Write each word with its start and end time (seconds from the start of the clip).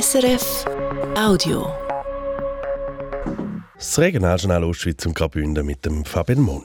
SRF 0.00 0.64
Audio. 1.16 1.72
Das 3.76 3.96
Regionaljournal 3.96 4.64
Ostschweiz 4.64 5.06
und 5.06 5.14
Graubünden 5.14 5.64
mit 5.64 5.84
dem 5.84 6.04
Fabian 6.04 6.40
Mon. 6.40 6.64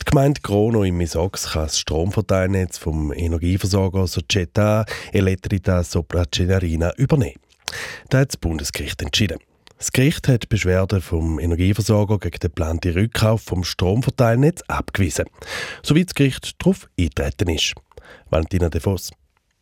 Die 0.00 0.04
Gemeinde 0.04 0.40
Grono 0.40 0.84
im 0.84 0.96
Misox 0.96 1.50
kann 1.50 1.64
das 1.64 1.80
Stromverteilnetz 1.80 2.78
vom 2.78 3.12
Energieversorger 3.12 4.04
Società 4.04 4.86
Elettrica 5.12 5.82
Sopracenarina 5.82 6.94
übernehmen. 6.98 7.40
Das 8.10 8.20
hat 8.20 8.28
das 8.28 8.36
Bundesgericht 8.36 9.02
entschieden. 9.02 9.38
Das 9.76 9.90
Gericht 9.90 10.28
hat 10.28 10.48
Beschwerden 10.48 11.00
vom 11.00 11.40
Energieversorger 11.40 12.18
gegen 12.18 12.38
den 12.38 12.50
geplanten 12.50 12.92
Rückkauf 12.92 13.42
vom 13.42 13.64
Stromverteilnetz 13.64 14.62
abgewiesen, 14.68 15.24
soweit 15.82 16.10
das 16.10 16.14
Gericht 16.14 16.62
darauf 16.62 16.86
eintreten 16.96 17.48
ist. 17.48 17.74
Valentina 18.30 18.68
De 18.68 18.80
Vos. 18.80 19.10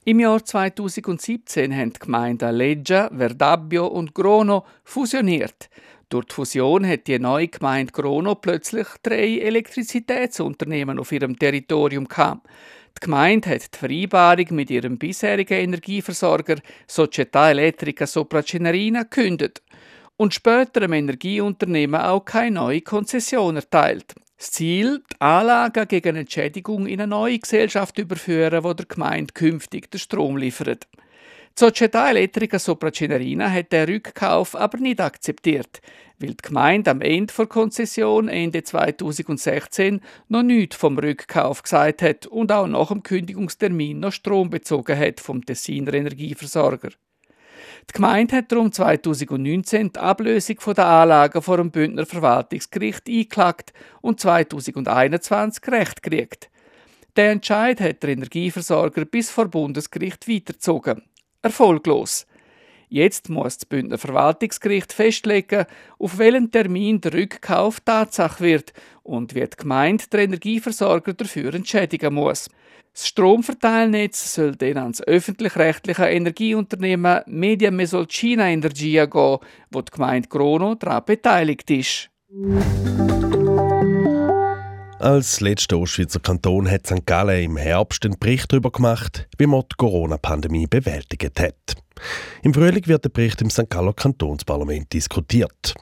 Im 0.05 0.19
Jahr 0.19 0.45
2017 0.45 1.73
haben 1.73 1.93
die 1.93 2.01
Gemeinden 2.01 2.57
Leggia, 2.57 3.09
Verdabbio 3.17 3.87
und 3.87 4.13
Grono 4.13 4.67
fusioniert. 4.83 5.71
Durch 6.09 6.25
die 6.25 6.35
Fusion 6.35 6.85
hat 6.85 7.07
die 7.07 7.21
neue 7.21 7.47
Gemeinde 7.47 7.93
Grono 7.93 8.35
plötzlich 8.35 8.89
drei 9.05 9.39
Elektrizitätsunternehmen 9.39 10.99
auf 10.99 11.13
ihrem 11.13 11.39
Territorium 11.39 12.09
gehabt. 12.09 12.49
Die 12.97 13.05
Gemeinde 13.05 13.51
hat 13.51 13.75
die 13.75 13.79
Vereinbarung 13.79 14.47
mit 14.51 14.71
ihrem 14.73 14.99
bisherigen 14.99 15.55
Energieversorger 15.55 16.57
Società 16.89 17.51
Elettrica 17.51 18.05
Sopracenerina 18.05 19.05
gekündigt 19.05 19.63
und 20.17 20.35
später 20.35 20.81
dem 20.81 20.95
Energieunternehmen 20.95 22.01
auch 22.01 22.25
keine 22.25 22.57
neue 22.57 22.81
Konzession 22.81 23.55
erteilt. 23.55 24.17
Das 24.43 24.51
Ziel, 24.51 25.05
die 25.09 25.21
Anlagen 25.21 25.87
gegen 25.87 26.17
Entschädigung 26.17 26.87
in 26.87 27.01
eine 27.01 27.07
neue 27.07 27.39
Gesellschaft 27.39 27.97
überführen, 27.99 28.65
wo 28.65 28.73
der 28.73 28.87
Gemeinde 28.87 29.33
künftig 29.33 29.89
den 29.93 30.01
Strom 30.01 30.37
liefert. 30.37 30.89
Die 31.57 31.65
Società 31.65 32.11
Elettrica 32.11 32.59
Sopracenerina 32.59 33.49
hat 33.49 33.71
den 33.71 33.89
Rückkauf 33.89 34.57
aber 34.57 34.79
nicht 34.79 35.01
akzeptiert, 35.01 35.81
weil 36.19 36.31
die 36.31 36.43
Gemeinde 36.43 36.91
am 36.91 37.03
Ende 37.03 37.33
der 37.33 37.47
Konzession 37.47 38.27
Ende 38.27 38.65
2016 38.65 40.01
noch 40.27 40.43
nichts 40.43 40.75
vom 40.75 40.99
Rückkauf 40.99 41.63
gesagt 41.63 42.03
hat 42.03 42.27
und 42.27 42.51
auch 42.51 42.67
nach 42.67 42.89
dem 42.89 43.05
Kündigungstermin 43.05 44.01
noch 44.01 44.11
Strom 44.11 44.51
bezogen 44.51 44.99
hat 44.99 45.21
vom 45.21 45.47
Tessiner 45.47 45.95
Energieversorger. 45.95 46.91
Die 47.89 47.93
Gemeinde 47.95 48.37
hat 48.37 48.53
darum 48.53 48.73
2019 48.73 49.93
die 49.93 49.99
Ablösung 49.99 50.57
der 50.77 50.87
Anlagen 50.87 51.43
vor 51.43 51.57
dem 51.57 51.71
Bündner 51.71 52.07
Verwaltungsgericht 52.07 53.09
eingeklagt 53.09 53.73
und 54.01 54.21
2021 54.21 55.67
Recht 55.69 56.03
gekriegt. 56.03 56.51
Der 57.17 57.31
Entscheid 57.31 57.81
hat 57.81 58.03
der 58.03 58.11
Energieversorger 58.11 59.05
bis 59.05 59.31
vor 59.31 59.49
Bundesgericht 59.49 60.29
weitergezogen. 60.29 61.03
Erfolglos. 61.43 62.27
Jetzt 62.93 63.31
muss 63.31 63.57
das 63.57 63.65
Bündner 63.65 63.97
Verwaltungsgericht 63.97 64.93
festlegen, 64.93 65.65
auf 65.99 66.19
welchen 66.19 66.51
Termin 66.51 67.01
der 67.01 67.15
Rückkauf 67.15 67.81
Tatsache 67.81 68.45
wird 68.45 68.75
und 69.03 69.35
wie 69.35 69.41
die 69.41 69.57
Gemeinde 69.57 70.05
der 70.13 70.21
Energieversorger 70.21 71.15
dafür 71.15 71.55
entschädigen 71.55 72.13
muss. 72.13 72.51
Das 72.93 73.09
Stromverteilnetz 73.09 74.35
soll 74.35 74.57
dann 74.57 74.77
ans 74.77 75.01
öffentlich-rechtliche 75.01 76.05
Energieunternehmen 76.05 77.23
Media 77.25 77.71
Mesolcina 77.71 78.51
Energia 78.51 79.07
gehen, 79.07 79.39
wo 79.71 79.81
die 79.81 79.91
Gemeinde 79.91 80.29
Grono 80.29 80.75
daran 80.75 81.07
beteiligt 81.07 81.71
ist. 81.71 82.11
Als 84.99 85.41
letzter 85.41 85.79
Ostschweizer 85.79 86.21
Kanton 86.21 86.71
hat 86.71 86.87
St. 86.87 87.07
Gallen 87.07 87.43
im 87.43 87.57
Herbst 87.57 88.05
einen 88.05 88.19
Bericht 88.19 88.53
darüber 88.53 88.71
gemacht, 88.71 89.31
wie 89.39 89.47
man 89.47 89.63
die 89.63 89.77
Corona-Pandemie 89.79 90.67
bewältigt 90.67 91.41
hat. 91.41 91.82
Im 92.43 92.55
Frühling 92.55 92.87
wird 92.87 93.05
der 93.05 93.11
Bericht 93.11 93.41
im 93.43 93.51
St. 93.51 93.69
Galler 93.69 93.93
Kantonsparlament 93.93 94.93
diskutiert. 94.93 95.75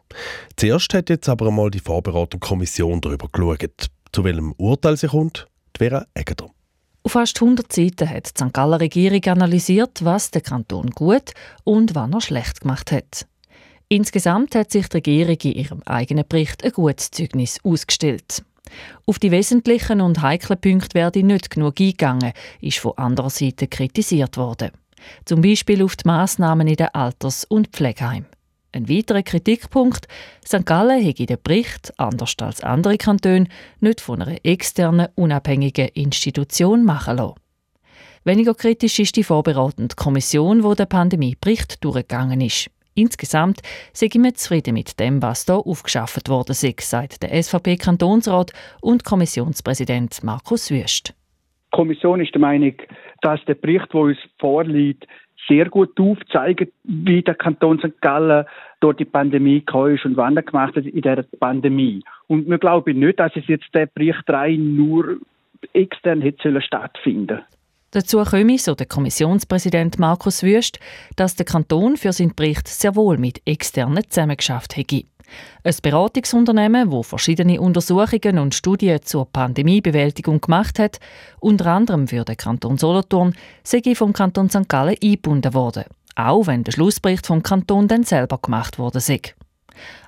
Zuerst 0.57 0.93
hat 0.95 1.11
jetzt 1.11 1.29
aber 1.29 1.49
einmal 1.49 1.71
die 1.71 1.81
vorbereitende 1.81 2.47
Kommission 2.47 3.01
darüber 3.01 3.29
geschaut. 3.31 3.87
Zu 4.13 4.25
welchem 4.25 4.53
Urteil 4.59 4.97
sie 4.97 5.09
kommt, 5.09 5.47
die 5.77 5.85
Vera 5.85 6.07
Egger. 6.15 6.51
Auf 7.03 7.13
fast 7.13 7.41
100 7.41 7.73
Seiten 7.73 8.11
hat 8.11 8.27
die 8.27 8.45
St. 8.45 8.53
Galler 8.53 8.81
Regierung 8.81 9.25
analysiert, 9.25 10.05
was 10.05 10.31
der 10.31 10.43
Kanton 10.43 10.91
gut 10.91 11.33
und 11.65 11.95
was 11.95 12.11
er 12.11 12.21
schlecht 12.21 12.61
gemacht 12.61 12.93
hat. 12.93 13.27
Insgesamt 13.89 14.55
hat 14.55 14.71
sich 14.71 14.89
die 14.89 14.99
Regierung 14.99 15.39
in 15.43 15.53
ihrem 15.53 15.83
eigenen 15.85 16.25
Bericht 16.29 16.63
ein 16.63 16.73
gutes 16.73 17.11
Zeugnis 17.11 17.59
ausgestellt. 17.65 18.45
Auf 19.07 19.19
die 19.19 19.31
wesentlichen 19.31 20.01
und 20.01 20.23
heiklen 20.23 20.61
Punkte 20.61 20.95
werde 20.95 21.23
nicht 21.23 21.51
genug 21.51 21.81
eingegangen, 21.81 22.33
ist 22.61 22.79
von 22.79 22.97
anderer 22.99 23.31
Seite 23.31 23.67
kritisiert 23.67 24.37
worden. 24.37 24.71
Zum 25.25 25.41
Beispiel 25.41 25.83
auf 25.83 25.97
die 25.97 26.07
Massnahmen 26.07 26.69
in 26.69 26.77
den 26.77 26.89
Alters- 26.89 27.45
und 27.45 27.69
Pflegeheimen. 27.69 28.27
Ein 28.73 28.89
weiterer 28.89 29.23
Kritikpunkt: 29.23 30.07
St. 30.47 30.65
Gallen 30.65 31.03
hätte 31.03 31.27
den 31.27 31.39
Bericht, 31.43 31.93
anders 31.99 32.35
als 32.41 32.63
andere 32.63 32.99
Kantone, 32.99 33.49
nicht 33.81 34.01
von 34.01 34.23
einer 34.23 34.39
externen, 34.45 35.09
unabhängigen 35.17 35.89
Institution 35.89 36.85
machen 36.85 37.17
lassen. 37.17 37.35
Weniger 38.25 38.55
kritisch 38.55 38.99
ist 38.99 39.17
die 39.17 39.25
vorbereitende 39.25 39.97
Kommission, 39.97 40.63
wo 40.63 40.75
der 40.75 40.87
Pandemiebericht 40.87 41.83
durchgegangen 41.83 42.41
ist. 42.41 42.71
Insgesamt 42.95 43.61
sind 43.93 44.15
wir 44.15 44.35
zufrieden 44.35 44.75
mit 44.75 45.01
dem, 45.01 45.23
was 45.23 45.47
hier 45.47 45.57
aufgeschafft 45.57 46.29
worden 46.29 46.53
ist, 46.53 46.81
sagt 46.83 47.23
der 47.23 47.43
SVP-Kantonsrat 47.43 48.53
und 48.83 49.05
Kommissionspräsident 49.05 50.23
Markus 50.23 50.71
Wüst. 50.71 51.15
Die 51.73 51.77
Kommission 51.77 52.21
ist 52.21 52.35
der 52.35 52.41
Meinung, 52.41 52.75
dass 53.23 53.45
der 53.47 53.55
Bericht, 53.55 53.93
der 53.93 54.01
uns 54.01 54.19
vorliegt, 54.39 55.07
sehr 55.49 55.69
gut 55.69 55.99
aufzeigen, 55.99 56.71
wie 56.85 57.23
der 57.23 57.35
Kanton 57.35 57.79
St. 57.79 58.01
Gallen 58.01 58.45
durch 58.81 58.97
die 58.97 59.05
Pandemie 59.05 59.61
gekommen 59.61 59.97
ist 59.97 60.05
und 60.05 60.17
was 60.17 60.35
er 60.35 60.43
gemacht 60.43 60.77
hat 60.77 60.85
in 60.85 61.01
dieser 61.01 61.25
Pandemie. 61.39 62.03
Und 62.29 62.49
wir 62.49 62.59
glauben 62.59 62.99
nicht, 62.99 63.19
dass 63.19 63.35
es 63.35 63.47
jetzt 63.49 63.75
der 63.75 63.87
Bericht 63.87 64.23
3 64.27 64.57
nur 64.57 65.17
extern 65.73 66.21
hätte 66.21 66.61
stattfinden 66.63 67.41
Dazu 67.93 68.23
komme, 68.23 68.57
so 68.57 68.77
der 68.77 68.87
Kommissionspräsident 68.87 69.99
Markus 69.99 70.45
Wüst, 70.45 70.79
dass 71.17 71.35
der 71.35 71.45
Kanton 71.45 71.97
für 71.97 72.13
seinen 72.13 72.37
Bericht 72.37 72.69
sehr 72.69 72.95
wohl 72.95 73.19
mit 73.19 73.43
externen 73.45 74.05
zusammengeschafft 74.09 74.77
hätte. 74.77 75.03
Ein 75.63 75.75
Beratungsunternehmen, 75.83 76.91
das 76.91 77.07
verschiedene 77.07 77.61
Untersuchungen 77.61 78.39
und 78.39 78.55
Studien 78.55 79.03
zur 79.03 79.27
Pandemiebewältigung 79.27 80.41
gemacht 80.41 80.79
hat, 80.79 80.99
unter 81.39 81.67
anderem 81.67 82.09
für 82.09 82.25
den 82.25 82.37
Kanton 82.37 82.79
Solothurn, 82.79 83.35
sei 83.63 83.95
vom 83.95 84.13
Kanton 84.13 84.49
St. 84.49 84.69
Gallen 84.69 84.97
eingebunden 85.03 85.55
worden, 85.55 85.85
auch 86.17 86.47
wenn 86.47 86.65
der 86.65 86.73
Schlussbericht 86.73 87.27
vom 87.27 87.43
Kanton 87.43 87.89
dann 87.89 88.05
selber 88.05 88.39
gemacht 88.39 88.79
sei. 88.95 89.21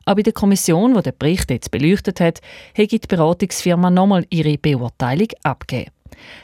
Aber 0.05 0.19
in 0.19 0.25
der 0.25 0.33
Kommission, 0.33 0.95
die 0.95 1.03
den 1.03 1.19
Bericht 1.19 1.51
jetzt 1.51 1.71
beleuchtet 1.71 2.21
hat, 2.21 2.41
hat 2.77 2.91
die 2.91 2.99
Beratungsfirma 2.99 3.91
nochmal 3.91 4.27
ihre 4.31 4.59
Beurteilung 4.59 5.29
abgegeben. 5.43 5.91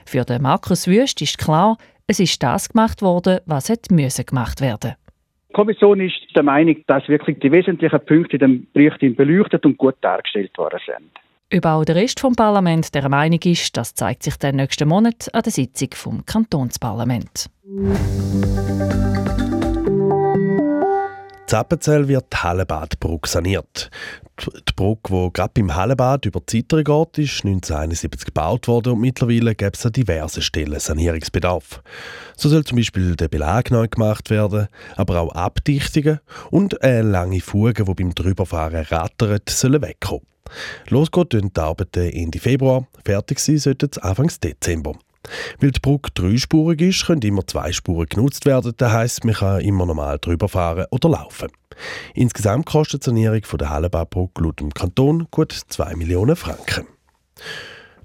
Für 0.05 0.25
den 0.25 0.43
Markus 0.43 0.87
Wüst 0.87 1.21
ist 1.23 1.39
klar, 1.39 1.77
es 2.07 2.21
ist 2.21 2.43
das 2.43 2.71
gemacht 2.71 3.03
worden, 3.03 3.41
was 3.47 3.69
gemacht 4.27 4.61
werden 4.61 4.95
die 4.95 5.08
Kommission 5.59 6.01
ist 6.01 6.15
der 6.37 6.45
Meinung, 6.45 6.77
dass 6.87 7.09
wirklich 7.09 7.41
die 7.41 7.51
wesentlichen 7.51 7.99
Punkte 8.07 8.37
in 8.37 8.39
dem 8.39 8.67
Bericht 8.73 9.01
beleuchtet 9.17 9.67
und 9.67 9.77
gut 9.77 9.97
dargestellt 10.03 10.57
worden 10.57 10.79
sind. 10.87 11.11
Ob 11.53 11.67
auch 11.67 11.85
der 11.85 11.97
Rest 11.97 12.21
vom 12.21 12.37
Parlament 12.37 12.95
der 12.95 13.09
Meinung 13.09 13.41
ist, 13.43 13.77
das 13.77 13.93
zeigt 13.93 14.23
sich 14.23 14.37
dann 14.37 14.55
nächsten 14.55 14.89
Monat 14.89 15.29
an 15.33 15.43
der 15.43 15.51
Sitzung 15.51 15.89
vom 15.95 16.25
Kantonsparlament. 16.25 17.51
Zappenzell 21.49 22.09
wird 22.09 22.27
die 22.31 22.37
Hallenbadbrücke 22.37 23.27
saniert. 23.27 23.91
Die 24.39 24.73
Brücke, 24.77 25.11
die 25.11 25.33
gerade 25.33 25.53
beim 25.55 25.75
Hallenbad 25.75 26.27
über 26.27 26.41
die 26.41 26.69
Zeitung 26.69 26.85
geht, 26.85 27.25
ist 27.25 27.43
1971 27.43 28.27
gebaut 28.27 28.69
worden 28.69 28.93
und 28.93 29.01
mittlerweile 29.01 29.55
gibt 29.55 29.79
es 29.79 29.87
an 29.87 29.93
diversen 29.93 30.43
Stellen 30.43 30.79
Sanierungsbedarf. 30.79 31.83
So 32.37 32.51
soll 32.51 32.65
zum 32.65 32.77
Beispiel 32.77 33.17
der 33.17 33.29
Belag 33.29 33.71
neu 33.71 33.89
gemacht 33.89 34.29
werden, 34.29 34.69
aber 34.97 35.21
auch 35.23 35.33
Abdichtungen 35.33 36.21
und 36.51 36.83
eine 36.83 37.01
lange 37.01 37.41
Fuge, 37.41 37.83
die 37.83 37.95
beim 37.95 38.15
Drüberfahren 38.15 38.85
rattert, 38.85 39.49
sollen 39.49 39.81
wegkommen. 39.81 40.27
Losgehen 40.91 41.51
die 41.55 41.61
Arbeiten 41.61 42.11
Ende 42.11 42.41
Februar, 42.41 42.87
fertig 43.07 43.39
sein 43.39 43.57
sollten 43.57 43.89
sie 43.91 44.03
Anfang 44.03 44.31
Dezember. 44.45 44.99
Weil 45.61 45.71
die 45.71 45.81
Brücke 45.81 46.11
dreispurig 46.13 46.81
ist, 46.81 47.07
können 47.07 47.23
immer 47.23 47.47
zwei 47.47 47.73
Spuren 47.73 48.07
genutzt 48.07 48.47
werden. 48.47 48.73
Das 48.77 48.93
heisst, 48.93 49.25
man 49.25 49.35
kann 49.35 49.61
immer 49.61 49.87
normal 49.87 50.19
drüber 50.19 50.49
fahren 50.49 50.87
oder 50.91 51.11
laufen. 51.11 51.49
Insgesamt 52.15 52.67
kostet 52.67 53.03
die 53.03 53.11
Sanierung 53.11 53.43
der 53.59 53.71
Hallenbaubrücke 53.71 54.43
laut 54.43 54.61
dem 54.61 54.73
Kanton 54.75 55.29
gut 55.31 55.53
2 55.53 55.95
Millionen 55.97 56.37
Franken. 56.37 56.87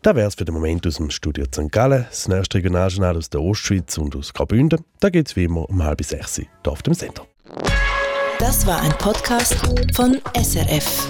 Das 0.02 0.16
wäre 0.16 0.28
es 0.28 0.36
für 0.36 0.44
den 0.44 0.54
Moment 0.54 0.86
aus 0.86 0.98
dem 0.98 1.10
Studio 1.10 1.46
St. 1.46 1.72
Gallen. 1.72 2.06
Das 2.10 2.28
nächste 2.28 2.58
Regionaljournal 2.58 3.16
aus 3.16 3.30
der 3.30 3.42
Ostschweiz 3.42 3.98
und 3.98 4.16
aus 4.18 4.34
Graubünden. 4.34 4.84
Da 5.00 5.10
geht 5.10 5.30
es 5.30 5.36
wie 5.38 5.46
immer 5.46 5.70
um 5.70 5.82
halb 5.82 6.04
sechs 6.04 6.36
hier 6.36 6.48
auf 6.68 6.82
dem 6.82 6.94
Sender. 6.94 7.26
Das 8.40 8.68
war 8.68 8.82
ein 8.82 8.92
Podcast 8.98 9.56
von 9.96 10.20
SRF. 10.36 11.08